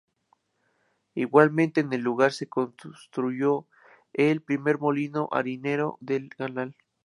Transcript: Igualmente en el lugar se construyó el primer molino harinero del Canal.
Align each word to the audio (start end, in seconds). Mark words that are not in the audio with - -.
Igualmente 1.13 1.79
en 1.81 1.93
el 1.93 2.01
lugar 2.01 2.33
se 2.33 2.49
construyó 2.49 3.67
el 4.13 4.41
primer 4.41 4.79
molino 4.79 5.29
harinero 5.31 5.99
del 6.01 6.29
Canal. 6.29 6.75